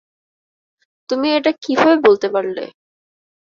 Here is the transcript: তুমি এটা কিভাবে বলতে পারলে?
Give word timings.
তুমি 1.09 1.27
এটা 1.37 1.51
কিভাবে 1.63 1.95
বলতে 2.05 2.27
পারলে? 2.33 2.63